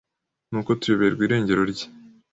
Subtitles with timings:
[0.49, 1.85] nuko tuyoberwa irengero rye